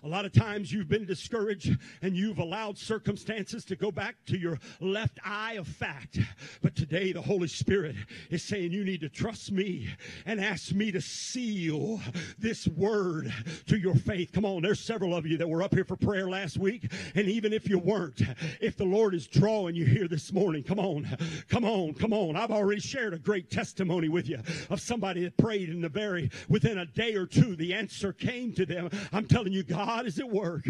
[0.04, 4.36] A lot of times you've been discouraged and you've allowed circumstances to go back to
[4.36, 6.18] your left eye of fact.
[6.60, 7.96] But today the Holy Spirit
[8.28, 9.88] is saying you need to trust me
[10.26, 12.02] and ask me to seal
[12.38, 13.32] this word
[13.66, 14.30] to your faith.
[14.30, 16.92] Come on, there's several of you that were up here for prayer last week.
[17.14, 18.20] And even if you weren't,
[18.60, 21.16] if the Lord is drawing you here this morning, come on,
[21.48, 22.36] come on, come on.
[22.36, 26.30] I've already shared a great testimony with you of somebody that prayed in the very,
[26.50, 28.90] within a day or two, the answer came to them.
[29.10, 30.66] I'm telling you, God God is at work.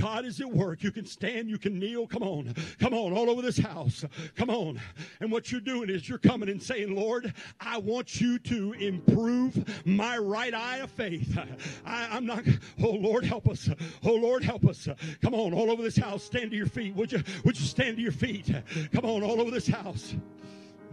[0.00, 0.82] God is at work.
[0.82, 2.06] You can stand, you can kneel.
[2.06, 2.54] Come on.
[2.80, 4.02] Come on, all over this house.
[4.34, 4.80] Come on.
[5.20, 9.86] And what you're doing is you're coming and saying, Lord, I want you to improve
[9.86, 11.38] my right eye of faith.
[11.84, 12.44] I, am not,
[12.82, 13.68] oh Lord, help us.
[14.04, 14.88] Oh Lord, help us.
[15.20, 16.22] Come on, all over this house.
[16.22, 16.94] Stand to your feet.
[16.96, 18.50] Would you, would you stand to your feet?
[18.94, 20.14] Come on, all over this house.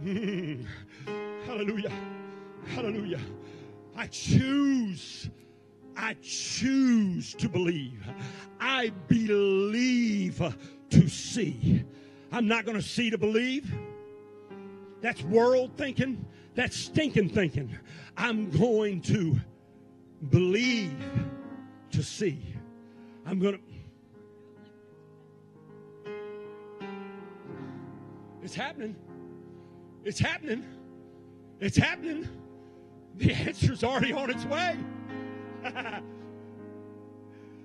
[0.02, 0.64] Hmm.
[1.46, 1.92] Hallelujah.
[2.74, 3.20] Hallelujah.
[3.96, 5.30] I choose
[6.02, 8.02] I choose to believe.
[8.58, 10.42] I believe
[10.88, 11.84] to see.
[12.32, 13.70] I'm not going to see to believe.
[15.02, 16.24] That's world thinking.
[16.54, 17.78] That's stinking thinking.
[18.16, 19.38] I'm going to
[20.30, 20.96] believe
[21.90, 22.42] to see.
[23.26, 23.60] I'm going to.
[28.42, 28.96] It's happening.
[30.04, 30.64] It's happening.
[31.60, 32.26] It's happening.
[33.16, 34.78] The answer's already on its way.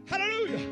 [0.05, 0.71] Hallelujah.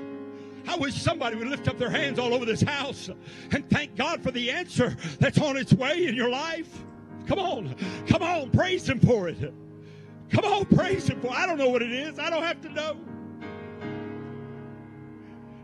[0.68, 3.10] I wish somebody would lift up their hands all over this house
[3.52, 6.84] and thank God for the answer that's on its way in your life.
[7.28, 7.76] Come on.
[8.08, 8.50] Come on.
[8.52, 9.54] Praise Him for it.
[10.30, 10.66] Come on.
[10.66, 11.34] Praise Him for it.
[11.34, 12.20] I don't know what it is.
[12.20, 12.98] I don't have to know.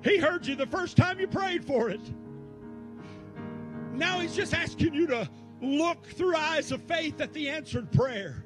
[0.03, 2.01] He heard you the first time you prayed for it.
[3.93, 5.29] Now He's just asking you to
[5.61, 8.45] look through eyes of faith at the answered prayer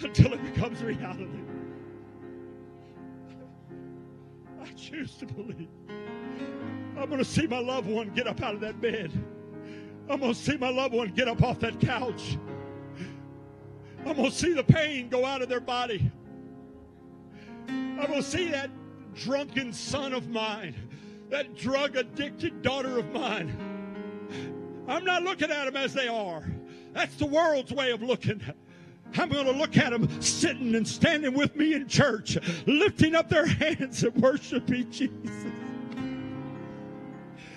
[0.00, 1.28] until it becomes reality.
[4.72, 5.68] I choose to believe.
[6.96, 9.12] I'm going to see my loved one get up out of that bed.
[10.08, 12.38] I'm going to see my loved one get up off that couch.
[14.06, 16.10] I'm going to see the pain go out of their body.
[17.68, 18.70] I'm going to see that
[19.14, 20.74] drunken son of mine,
[21.28, 23.54] that drug addicted daughter of mine.
[24.88, 26.50] I'm not looking at them as they are.
[26.94, 28.40] That's the world's way of looking.
[29.18, 33.28] I'm going to look at them sitting and standing with me in church, lifting up
[33.28, 35.52] their hands and worshiping Jesus.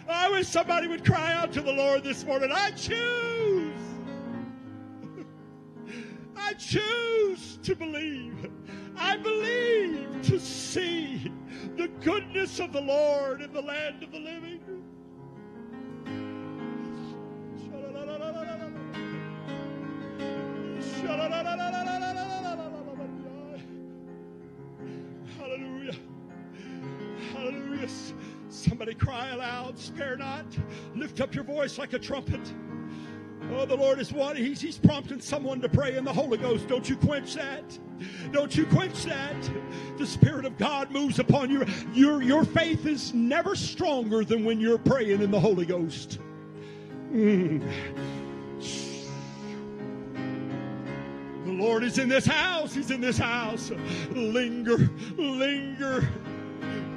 [0.08, 2.52] I wish somebody would cry out to the Lord this morning.
[2.54, 3.74] I choose.
[6.36, 8.52] I choose to believe.
[8.98, 11.32] I believe to see
[11.76, 14.55] the goodness of the Lord in the land of the living.
[25.38, 25.96] Hallelujah.
[27.34, 27.90] Hallelujah.
[28.50, 30.46] Somebody cry aloud, spare not.
[30.96, 32.42] Lift up your voice like a trumpet.
[33.52, 34.36] Oh, the Lord is one.
[34.36, 36.68] He's, he's prompting someone to pray in the Holy Ghost.
[36.68, 37.78] Don't you quench that.
[38.32, 39.52] Don't you quench that.
[39.98, 41.66] The Spirit of God moves upon you.
[41.94, 46.18] Your, your faith is never stronger than when you're praying in the Holy Ghost.
[47.12, 47.62] Mm.
[51.60, 52.74] Lord is in this house.
[52.74, 53.72] He's in this house.
[54.12, 56.08] Linger, linger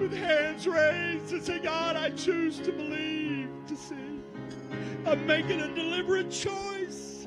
[0.00, 3.96] with hands raised and say, God, I choose to believe, to see.
[5.06, 7.26] I'm making a deliberate choice.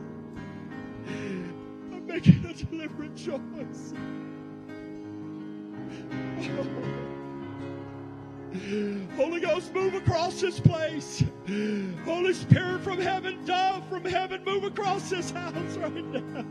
[1.08, 3.94] I'm making a deliberate choice.
[6.60, 6.68] Oh.
[9.16, 11.24] Holy Ghost, move across this place.
[12.06, 16.46] Holy Spirit from heaven, dove from heaven, move across this house right now.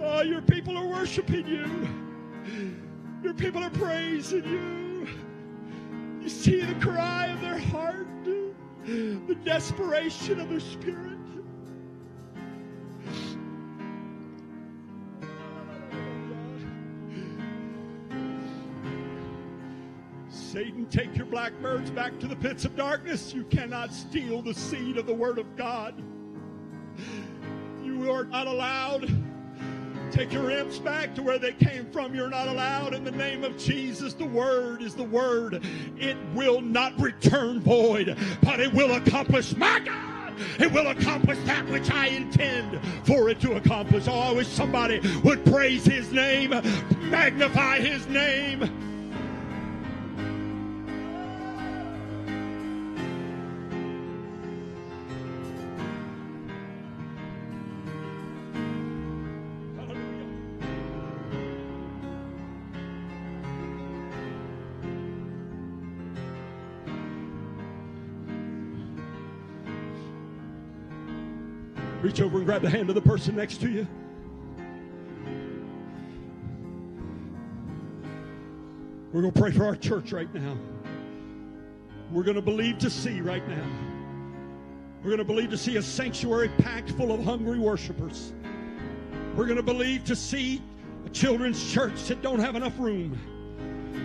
[0.00, 1.88] Oh, your people are worshiping you.
[3.22, 5.08] Your people are praising you.
[6.22, 8.06] You see the cry of their heart,
[8.84, 11.18] the desperation of their spirit.
[20.28, 23.32] Satan, take your blackbirds back to the pits of darkness.
[23.32, 26.02] You cannot steal the seed of the Word of God.
[27.84, 29.08] You are not allowed.
[30.10, 32.14] Take your imps back to where they came from.
[32.14, 34.12] You're not allowed in the name of Jesus.
[34.12, 35.62] The word is the word.
[35.98, 40.34] It will not return void, but it will accomplish my God.
[40.58, 44.08] It will accomplish that which I intend for it to accomplish.
[44.08, 46.50] Oh, I wish somebody would praise his name,
[47.10, 48.89] magnify his name.
[72.02, 73.86] Reach over and grab the hand of the person next to you.
[79.12, 80.56] We're going to pray for our church right now.
[82.10, 83.66] We're going to believe to see right now.
[85.02, 88.32] We're going to believe to see a sanctuary packed full of hungry worshipers.
[89.36, 90.62] We're going to believe to see
[91.04, 93.18] a children's church that don't have enough room,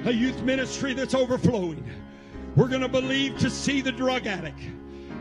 [0.05, 1.83] a youth ministry that's overflowing.
[2.55, 4.59] We're going to believe to see the drug addict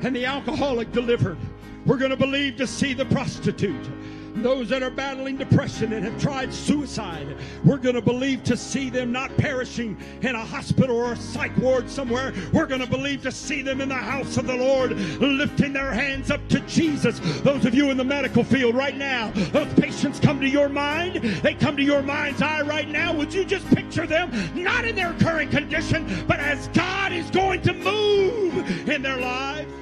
[0.03, 1.39] and the alcoholic delivered.
[1.87, 3.89] We're going to believe to see the prostitute.
[4.37, 8.91] Those that are battling depression and have tried suicide, we're going to believe to see
[8.91, 12.33] them not perishing in a hospital or a psych ward somewhere.
[12.53, 15.93] We're going to believe to see them in the house of the Lord, lifting their
[15.93, 17.21] hands up to Jesus.
[17.43, 21.17] Those of you in the medical field right now, those patients come to your mind.
[21.43, 23.15] They come to your mind's eye right now.
[23.15, 27.63] Would you just picture them not in their current condition, but as God is going
[27.63, 29.73] to move in their lives?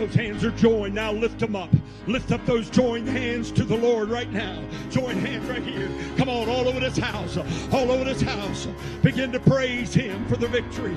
[0.00, 0.94] Those hands are joined.
[0.94, 1.68] Now lift them up.
[2.06, 4.64] Lift up those joined hands to the Lord right now.
[4.88, 5.90] Joined hands right here.
[6.16, 7.36] Come on, all over this house.
[7.70, 8.66] All over this house.
[9.02, 10.96] Begin to praise Him for the victory.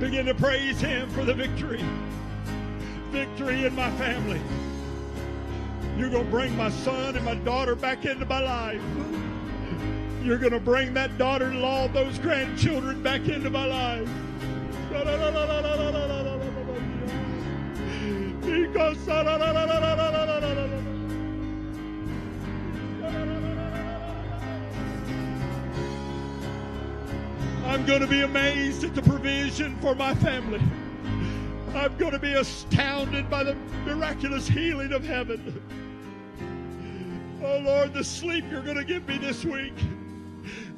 [0.00, 1.84] Begin to praise Him for the victory.
[3.12, 4.40] Victory in my family.
[5.96, 8.82] You're going to bring my son and my daughter back into my life.
[10.24, 14.08] You're going to bring that daughter in law, those grandchildren back into my life.
[14.92, 16.21] I'm
[18.74, 18.96] I'm
[27.86, 30.62] going to be amazed at the provision for my family.
[31.74, 33.54] I'm going to be astounded by the
[33.84, 35.60] miraculous healing of heaven.
[37.44, 39.74] Oh Lord, the sleep you're going to give me this week.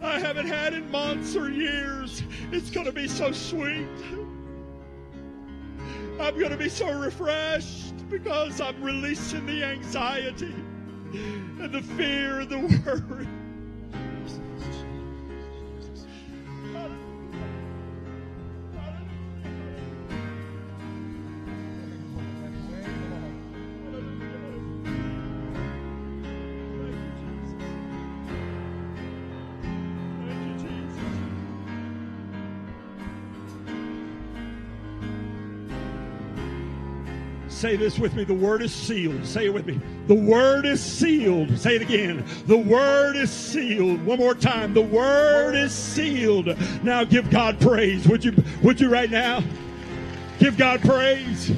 [0.02, 2.24] I haven't had in months or years.
[2.50, 3.86] It's going to be so sweet.
[6.20, 10.54] I'm going to be so refreshed because I'm releasing the anxiety
[11.12, 12.58] and the fear and the
[13.08, 13.28] worry.
[37.64, 38.24] Say this with me.
[38.24, 39.24] The word is sealed.
[39.24, 39.80] Say it with me.
[40.06, 41.58] The word is sealed.
[41.58, 42.22] Say it again.
[42.46, 44.04] The word is sealed.
[44.04, 44.74] One more time.
[44.74, 46.58] The word is sealed.
[46.84, 48.06] Now give God praise.
[48.06, 49.42] Would you would you right now?
[50.38, 51.52] Give God praise.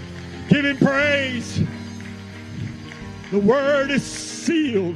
[0.49, 1.61] Give him praise.
[3.33, 4.95] The word is sealed.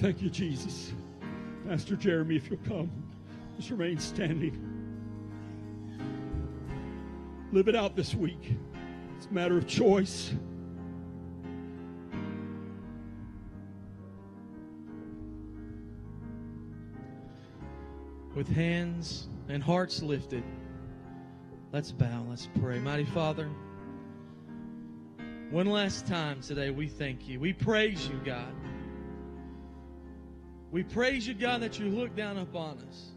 [0.00, 0.92] Thank you, Jesus.
[1.68, 2.90] Pastor Jeremy, if you'll come,
[3.56, 4.71] just remain standing.
[7.52, 8.56] Live it out this week.
[9.18, 10.32] It's a matter of choice.
[18.34, 20.42] With hands and hearts lifted,
[21.72, 22.78] let's bow, let's pray.
[22.78, 23.50] Mighty Father,
[25.50, 27.38] one last time today, we thank you.
[27.38, 28.54] We praise you, God.
[30.70, 33.10] We praise you, God, that you look down upon us.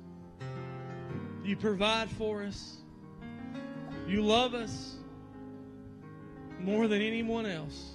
[1.45, 2.79] You provide for us.
[4.07, 4.95] You love us
[6.59, 7.91] more than anyone else.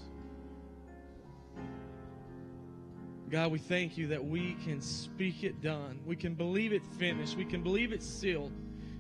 [3.30, 6.00] God, we thank you that we can speak it done.
[6.04, 7.36] We can believe it finished.
[7.36, 8.52] We can believe it sealed.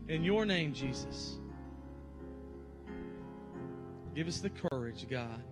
[0.08, 1.38] In your name, Jesus.
[4.14, 5.42] Give us the courage, God,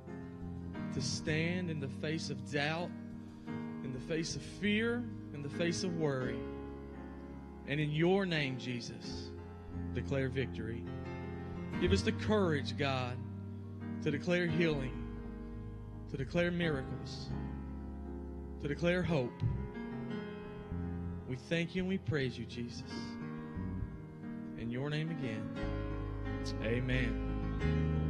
[0.95, 2.91] to stand in the face of doubt,
[3.83, 5.03] in the face of fear,
[5.35, 6.39] in the face of worry.
[7.67, 9.31] And in your name, Jesus,
[9.95, 10.85] declare victory.
[11.81, 13.17] Give us the courage, God,
[14.03, 14.93] to declare healing,
[16.11, 17.29] to declare miracles,
[18.63, 19.33] to declare hope.
[21.29, 22.83] We thank you and we praise you, Jesus.
[24.59, 25.49] In your name again,
[26.65, 28.08] amen.